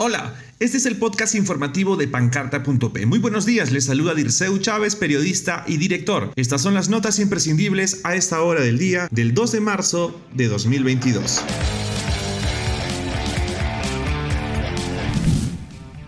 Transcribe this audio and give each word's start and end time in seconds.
Hola, 0.00 0.32
este 0.60 0.76
es 0.76 0.86
el 0.86 0.96
podcast 0.96 1.34
informativo 1.34 1.96
de 1.96 2.06
pancarta.p. 2.06 3.06
Muy 3.06 3.18
buenos 3.18 3.44
días, 3.46 3.72
les 3.72 3.86
saluda 3.86 4.14
Dirceu 4.14 4.56
Chávez, 4.58 4.94
periodista 4.94 5.64
y 5.66 5.76
director. 5.76 6.30
Estas 6.36 6.62
son 6.62 6.74
las 6.74 6.88
notas 6.88 7.18
imprescindibles 7.18 8.02
a 8.04 8.14
esta 8.14 8.40
hora 8.42 8.60
del 8.60 8.78
día 8.78 9.08
del 9.10 9.34
2 9.34 9.50
de 9.50 9.60
marzo 9.60 10.20
de 10.32 10.46
2022. 10.46 11.42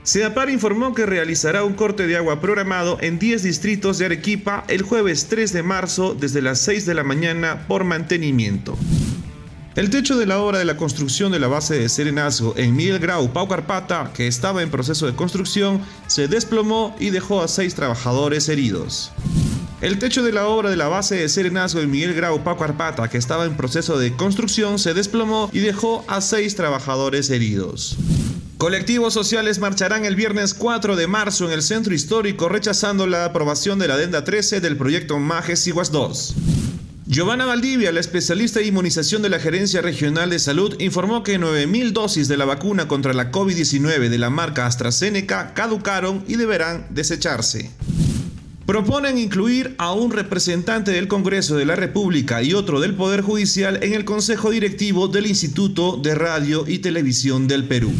CEDAPAR 0.05 0.51
informó 0.51 0.95
que 0.95 1.05
realizará 1.05 1.65
un 1.65 1.73
corte 1.73 2.07
de 2.07 2.17
agua 2.17 2.41
programado 2.41 2.97
en 3.01 3.19
10 3.19 3.43
distritos 3.43 3.99
de 3.99 4.05
Arequipa 4.05 4.63
el 4.69 4.83
jueves 4.83 5.27
3 5.29 5.53
de 5.53 5.65
marzo 5.65 6.15
desde 6.15 6.43
las 6.43 6.61
6 6.61 6.87
de 6.87 6.95
la 6.95 7.03
mañana 7.03 7.67
por 7.67 7.83
mantenimiento. 7.83 8.79
El 9.81 9.89
techo 9.89 10.19
de 10.19 10.27
la 10.27 10.41
obra 10.41 10.59
de 10.59 10.67
la 10.67 10.77
construcción 10.77 11.33
de 11.33 11.39
la 11.39 11.47
base 11.47 11.79
de 11.79 11.89
Serenazgo 11.89 12.53
en 12.59 12.77
Miguel 12.77 12.99
Grau, 12.99 13.33
Pau 13.33 13.49
Carpata, 13.49 14.12
que 14.12 14.27
estaba 14.27 14.62
en 14.62 14.71
proceso 14.71 15.07
de 15.07 15.17
construcción, 15.17 15.80
se 16.06 16.29
desplomó 16.29 16.95
y 17.01 17.09
dejó 17.09 17.41
a 17.41 17.48
seis 17.48 17.75
trabajadores 17.75 18.51
heridos. 18.51 19.11
El 19.80 19.98
techo 19.98 20.23
de 20.23 20.33
la 20.33 20.48
obra 20.48 20.69
de 20.69 20.77
la 20.77 20.89
base 20.89 21.15
de 21.15 21.30
Serenazgo 21.30 21.80
en 21.80 21.91
Miguel 21.91 22.12
Grau, 22.12 22.45
Pau 22.45 22.59
Carpata, 22.59 23.09
que 23.09 23.16
estaba 23.16 23.47
en 23.47 23.56
proceso 23.56 23.98
de 23.98 24.15
construcción, 24.15 24.79
se 24.79 24.93
desplomó 24.93 25.48
y 25.51 25.61
dejó 25.61 26.05
a 26.09 26.20
seis 26.20 26.56
trabajadores 26.56 27.31
heridos. 27.31 27.97
Colectivos 28.59 29.15
sociales 29.15 29.61
marcharán 29.61 30.05
el 30.05 30.15
viernes 30.15 30.53
4 30.53 30.95
de 30.95 31.06
marzo 31.06 31.47
en 31.47 31.53
el 31.53 31.62
centro 31.62 31.95
histórico 31.95 32.51
rechazando 32.51 33.06
la 33.06 33.25
aprobación 33.25 33.78
de 33.78 33.89
la 33.89 33.95
adenda 33.95 34.25
13 34.25 34.61
del 34.61 34.77
proyecto 34.77 35.19
Majes 35.19 35.67
Iguas 35.67 35.91
2. 35.91 36.34
Giovanna 37.10 37.45
Valdivia, 37.45 37.91
la 37.91 37.98
especialista 37.98 38.60
de 38.60 38.66
inmunización 38.66 39.20
de 39.20 39.30
la 39.30 39.41
Gerencia 39.41 39.82
Regional 39.82 40.30
de 40.30 40.38
Salud, 40.38 40.80
informó 40.80 41.24
que 41.24 41.41
9.000 41.41 41.91
dosis 41.91 42.28
de 42.28 42.36
la 42.36 42.45
vacuna 42.45 42.86
contra 42.86 43.12
la 43.12 43.33
COVID-19 43.33 44.09
de 44.09 44.16
la 44.16 44.30
marca 44.30 44.64
AstraZeneca 44.64 45.52
caducaron 45.52 46.23
y 46.28 46.36
deberán 46.36 46.86
desecharse. 46.91 47.73
Proponen 48.64 49.19
incluir 49.19 49.75
a 49.78 49.92
un 49.92 50.12
representante 50.12 50.92
del 50.92 51.08
Congreso 51.08 51.56
de 51.56 51.64
la 51.64 51.75
República 51.75 52.44
y 52.44 52.55
otro 52.55 52.78
del 52.78 52.94
Poder 52.94 53.22
Judicial 53.22 53.83
en 53.83 53.95
el 53.95 54.05
Consejo 54.05 54.52
Directivo 54.52 55.08
del 55.08 55.27
Instituto 55.27 55.97
de 55.97 56.14
Radio 56.14 56.64
y 56.69 56.78
Televisión 56.78 57.48
del 57.48 57.64
Perú. 57.64 57.91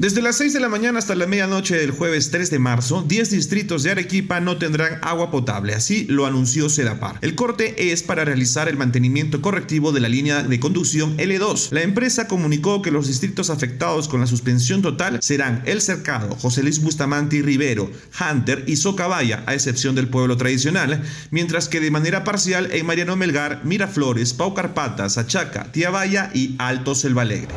Desde 0.00 0.22
las 0.22 0.38
6 0.38 0.54
de 0.54 0.60
la 0.60 0.70
mañana 0.70 0.98
hasta 0.98 1.14
la 1.14 1.26
medianoche 1.26 1.76
del 1.76 1.90
jueves 1.90 2.30
3 2.30 2.48
de 2.48 2.58
marzo, 2.58 3.04
10 3.06 3.32
distritos 3.32 3.82
de 3.82 3.90
Arequipa 3.90 4.40
no 4.40 4.56
tendrán 4.56 4.98
agua 5.02 5.30
potable, 5.30 5.74
así 5.74 6.06
lo 6.08 6.24
anunció 6.24 6.70
Sedapar. 6.70 7.18
El 7.20 7.34
corte 7.34 7.92
es 7.92 8.02
para 8.02 8.24
realizar 8.24 8.66
el 8.70 8.78
mantenimiento 8.78 9.42
correctivo 9.42 9.92
de 9.92 10.00
la 10.00 10.08
línea 10.08 10.42
de 10.42 10.58
conducción 10.58 11.18
L2. 11.18 11.72
La 11.72 11.82
empresa 11.82 12.28
comunicó 12.28 12.80
que 12.80 12.90
los 12.90 13.08
distritos 13.08 13.50
afectados 13.50 14.08
con 14.08 14.20
la 14.20 14.26
suspensión 14.26 14.80
total 14.80 15.18
serán 15.20 15.62
El 15.66 15.82
Cercado, 15.82 16.34
José 16.34 16.62
Luis 16.62 16.80
Bustamante 16.80 17.42
Rivero, 17.42 17.90
Hunter 18.18 18.64
y 18.66 18.76
Socabaya, 18.76 19.44
a 19.44 19.52
excepción 19.52 19.94
del 19.94 20.08
pueblo 20.08 20.38
tradicional, 20.38 21.02
mientras 21.30 21.68
que 21.68 21.78
de 21.78 21.90
manera 21.90 22.24
parcial 22.24 22.70
en 22.72 22.86
Mariano 22.86 23.16
Melgar, 23.16 23.66
Miraflores, 23.66 24.32
Pau 24.32 24.54
Carpata, 24.54 25.10
Sachaca, 25.10 25.70
Tiabaya 25.72 26.30
y 26.32 26.54
Alto 26.58 26.94
Selvalegre. 26.94 27.48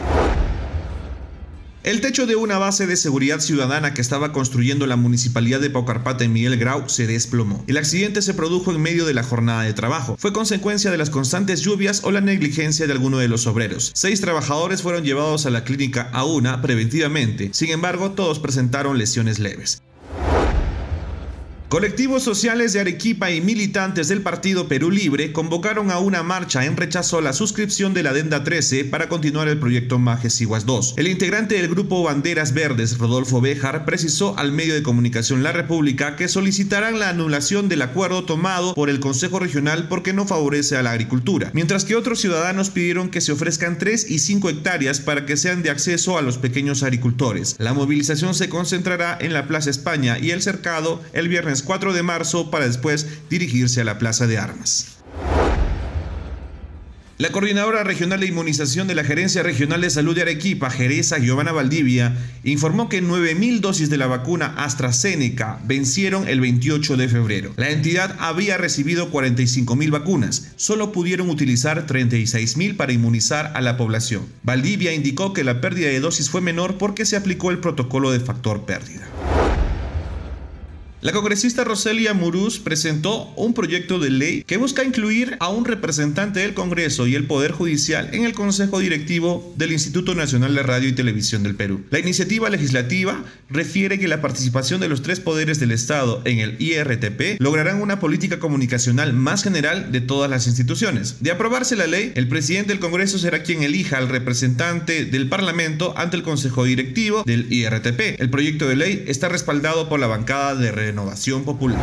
El 1.83 1.99
techo 1.99 2.25
de 2.25 2.37
una 2.37 2.57
base 2.57 2.87
de 2.87 2.95
seguridad 2.95 3.41
ciudadana 3.41 3.93
que 3.93 3.99
estaba 3.99 4.31
construyendo 4.31 4.87
la 4.87 4.95
municipalidad 4.95 5.59
de 5.59 5.69
Paucarpata 5.69 6.23
en 6.23 6.31
Miguel 6.31 6.55
Grau 6.55 6.87
se 6.87 7.07
desplomó. 7.07 7.61
El 7.67 7.75
accidente 7.75 8.21
se 8.21 8.33
produjo 8.33 8.71
en 8.71 8.81
medio 8.81 9.05
de 9.05 9.13
la 9.13 9.21
jornada 9.21 9.63
de 9.63 9.73
trabajo. 9.73 10.15
Fue 10.17 10.31
consecuencia 10.31 10.91
de 10.91 10.97
las 10.97 11.09
constantes 11.09 11.59
lluvias 11.59 11.99
o 12.05 12.11
la 12.11 12.21
negligencia 12.21 12.87
de 12.87 12.93
alguno 12.93 13.17
de 13.17 13.27
los 13.27 13.47
obreros. 13.47 13.91
Seis 13.95 14.21
trabajadores 14.21 14.81
fueron 14.81 15.03
llevados 15.03 15.45
a 15.45 15.49
la 15.49 15.65
clínica 15.65 16.09
a 16.13 16.23
una 16.23 16.61
preventivamente. 16.61 17.49
Sin 17.51 17.69
embargo, 17.71 18.11
todos 18.11 18.39
presentaron 18.39 18.97
lesiones 18.97 19.39
leves. 19.39 19.83
Colectivos 21.73 22.21
sociales 22.21 22.71
de 22.73 22.81
Arequipa 22.81 23.31
y 23.31 23.41
militantes 23.41 24.07
del 24.07 24.21
Partido 24.21 24.67
Perú 24.67 24.91
Libre 24.91 25.31
convocaron 25.33 25.89
a 25.89 25.97
una 25.97 26.21
marcha 26.21 26.65
en 26.65 26.77
rechazo 26.77 27.17
a 27.17 27.23
la 27.23 27.33
suscripción 27.33 27.95
de 27.95 28.03
la 28.03 28.11
Adenda 28.11 28.43
13 28.43 28.85
para 28.85 29.09
continuar 29.09 29.47
el 29.47 29.57
proyecto 29.57 29.97
Majes 29.97 30.39
Iguas 30.39 30.67
2. 30.67 30.93
El 30.97 31.07
integrante 31.07 31.55
del 31.55 31.69
grupo 31.69 32.03
Banderas 32.03 32.53
Verdes, 32.53 32.99
Rodolfo 32.99 33.41
Bejar, 33.41 33.85
precisó 33.85 34.37
al 34.37 34.51
medio 34.51 34.75
de 34.75 34.83
comunicación 34.83 35.41
La 35.41 35.51
República 35.51 36.15
que 36.15 36.27
solicitarán 36.27 36.99
la 36.99 37.09
anulación 37.09 37.69
del 37.69 37.81
acuerdo 37.81 38.23
tomado 38.23 38.75
por 38.75 38.91
el 38.91 38.99
Consejo 38.99 39.39
Regional 39.39 39.87
porque 39.87 40.13
no 40.13 40.27
favorece 40.27 40.77
a 40.77 40.83
la 40.83 40.91
agricultura, 40.91 41.49
mientras 41.55 41.85
que 41.85 41.95
otros 41.95 42.19
ciudadanos 42.19 42.69
pidieron 42.69 43.09
que 43.09 43.19
se 43.19 43.31
ofrezcan 43.31 43.79
3 43.79 44.11
y 44.11 44.19
5 44.19 44.47
hectáreas 44.51 44.99
para 44.99 45.25
que 45.25 45.37
sean 45.37 45.63
de 45.63 45.71
acceso 45.71 46.19
a 46.19 46.21
los 46.21 46.37
pequeños 46.37 46.83
agricultores. 46.83 47.55
La 47.57 47.73
movilización 47.73 48.35
se 48.35 48.47
concentrará 48.47 49.17
en 49.19 49.33
la 49.33 49.47
Plaza 49.47 49.71
España 49.71 50.19
y 50.19 50.29
el 50.29 50.43
cercado 50.43 51.01
el 51.13 51.29
viernes 51.63 51.65
4 51.65 51.93
de 51.93 52.03
marzo 52.03 52.51
para 52.51 52.67
después 52.67 53.07
dirigirse 53.29 53.81
a 53.81 53.83
la 53.83 53.97
Plaza 53.97 54.27
de 54.27 54.37
Armas. 54.37 54.87
La 57.19 57.31
coordinadora 57.31 57.83
regional 57.83 58.19
de 58.19 58.25
inmunización 58.25 58.87
de 58.87 58.95
la 58.95 59.03
Gerencia 59.03 59.43
Regional 59.43 59.81
de 59.81 59.89
Salud 59.91 60.15
de 60.15 60.23
Arequipa, 60.23 60.69
Jereza 60.69 61.19
Giovanna 61.19 61.51
Valdivia, 61.51 62.17
informó 62.43 62.89
que 62.89 63.03
9.000 63.03 63.59
dosis 63.59 63.89
de 63.89 63.97
la 63.97 64.07
vacuna 64.07 64.47
AstraZeneca 64.57 65.59
vencieron 65.63 66.27
el 66.27 66.41
28 66.41 66.97
de 66.97 67.07
febrero. 67.07 67.53
La 67.55 67.69
entidad 67.69 68.15
había 68.19 68.57
recibido 68.57 69.11
45.000 69.11 69.91
vacunas, 69.91 70.51
solo 70.57 70.91
pudieron 70.91 71.29
utilizar 71.29 71.85
36.000 71.85 72.75
para 72.75 72.93
inmunizar 72.93 73.53
a 73.55 73.61
la 73.61 73.77
población. 73.77 74.25
Valdivia 74.41 74.91
indicó 74.91 75.33
que 75.33 75.43
la 75.43 75.61
pérdida 75.61 75.89
de 75.89 75.99
dosis 75.99 76.29
fue 76.29 76.41
menor 76.41 76.77
porque 76.77 77.05
se 77.05 77.15
aplicó 77.15 77.51
el 77.51 77.59
protocolo 77.59 78.11
de 78.11 78.19
factor 78.19 78.65
pérdida. 78.65 79.12
La 81.03 81.11
congresista 81.11 81.65
Roselia 81.65 82.13
Muruz 82.13 82.59
presentó 82.59 83.33
un 83.35 83.53
proyecto 83.53 83.99
de 83.99 84.09
ley 84.09 84.45
que 84.47 84.55
busca 84.55 84.85
incluir 84.85 85.35
a 85.41 85.49
un 85.49 85.65
representante 85.65 86.39
del 86.39 86.53
Congreso 86.53 87.07
y 87.07 87.15
el 87.15 87.25
Poder 87.25 87.51
Judicial 87.51 88.11
en 88.13 88.23
el 88.23 88.31
Consejo 88.31 88.79
Directivo 88.79 89.53
del 89.57 89.73
Instituto 89.73 90.15
Nacional 90.15 90.55
de 90.55 90.63
Radio 90.63 90.87
y 90.87 90.93
Televisión 90.93 91.43
del 91.43 91.55
Perú. 91.55 91.83
La 91.89 91.99
iniciativa 91.99 92.49
legislativa 92.49 93.21
refiere 93.49 93.99
que 93.99 94.07
la 94.07 94.21
participación 94.21 94.79
de 94.79 94.87
los 94.87 95.01
tres 95.01 95.19
poderes 95.19 95.59
del 95.59 95.71
Estado 95.71 96.21
en 96.23 96.39
el 96.39 96.55
IRTP 96.61 97.41
lograrán 97.41 97.81
una 97.81 97.99
política 97.99 98.39
comunicacional 98.39 99.11
más 99.11 99.43
general 99.43 99.91
de 99.91 99.99
todas 99.99 100.29
las 100.29 100.47
instituciones. 100.47 101.17
De 101.19 101.31
aprobarse 101.31 101.75
la 101.75 101.85
ley, 101.85 102.13
el 102.15 102.29
presidente 102.29 102.69
del 102.69 102.79
Congreso 102.79 103.17
será 103.19 103.43
quien 103.43 103.61
elija 103.61 103.97
al 103.97 104.07
representante 104.07 105.03
del 105.03 105.27
Parlamento 105.27 105.93
ante 105.97 106.15
el 106.15 106.23
Consejo 106.23 106.63
Directivo 106.63 107.23
del 107.25 107.51
IRTP. 107.51 108.21
El 108.21 108.29
proyecto 108.29 108.69
de 108.69 108.77
ley 108.77 109.03
está 109.05 109.27
respaldado 109.27 109.89
por 109.89 109.99
la 109.99 110.07
bancada 110.07 110.55
de 110.55 110.71
Renovación 110.93 111.43
Popular. 111.43 111.79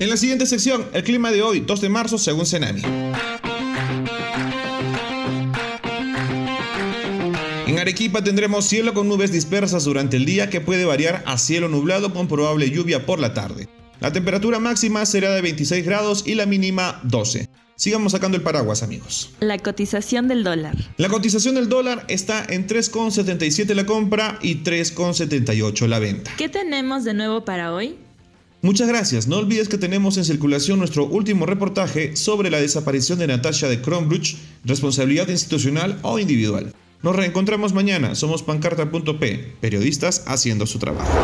En 0.00 0.10
la 0.10 0.16
siguiente 0.16 0.44
sección, 0.44 0.84
el 0.92 1.04
clima 1.04 1.30
de 1.30 1.40
hoy, 1.40 1.60
2 1.60 1.80
de 1.80 1.88
marzo, 1.88 2.18
según 2.18 2.46
Cenami. 2.46 2.82
En 7.68 7.78
Arequipa 7.78 8.24
tendremos 8.24 8.64
cielo 8.64 8.92
con 8.92 9.08
nubes 9.08 9.30
dispersas 9.30 9.84
durante 9.84 10.16
el 10.16 10.24
día 10.24 10.50
que 10.50 10.60
puede 10.60 10.84
variar 10.84 11.22
a 11.26 11.38
cielo 11.38 11.68
nublado 11.68 12.12
con 12.12 12.26
probable 12.26 12.72
lluvia 12.72 13.06
por 13.06 13.20
la 13.20 13.34
tarde. 13.34 13.68
La 14.00 14.12
temperatura 14.12 14.58
máxima 14.58 15.06
será 15.06 15.32
de 15.32 15.40
26 15.40 15.84
grados 15.84 16.24
y 16.26 16.34
la 16.34 16.44
mínima 16.44 16.98
12. 17.04 17.48
Sigamos 17.78 18.10
sacando 18.10 18.36
el 18.36 18.42
paraguas, 18.42 18.82
amigos. 18.82 19.30
La 19.38 19.56
cotización 19.56 20.26
del 20.26 20.42
dólar. 20.42 20.74
La 20.96 21.08
cotización 21.08 21.54
del 21.54 21.68
dólar 21.68 22.04
está 22.08 22.44
en 22.48 22.66
3,77 22.66 23.72
la 23.72 23.86
compra 23.86 24.36
y 24.42 24.64
3,78 24.64 25.86
la 25.86 26.00
venta. 26.00 26.32
¿Qué 26.36 26.48
tenemos 26.48 27.04
de 27.04 27.14
nuevo 27.14 27.44
para 27.44 27.72
hoy? 27.72 27.94
Muchas 28.62 28.88
gracias. 28.88 29.28
No 29.28 29.36
olvides 29.36 29.68
que 29.68 29.78
tenemos 29.78 30.16
en 30.16 30.24
circulación 30.24 30.80
nuestro 30.80 31.06
último 31.06 31.46
reportaje 31.46 32.16
sobre 32.16 32.50
la 32.50 32.60
desaparición 32.60 33.20
de 33.20 33.28
Natasha 33.28 33.68
de 33.68 33.80
Kronbruch, 33.80 34.34
responsabilidad 34.64 35.28
institucional 35.28 36.00
o 36.02 36.18
individual. 36.18 36.74
Nos 37.04 37.14
reencontramos 37.14 37.74
mañana. 37.74 38.16
Somos 38.16 38.42
pancarta.p, 38.42 39.54
periodistas 39.60 40.24
haciendo 40.26 40.66
su 40.66 40.80
trabajo. 40.80 41.16